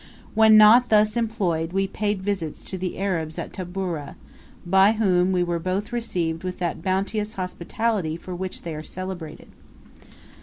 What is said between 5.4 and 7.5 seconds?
were both received with that bounteous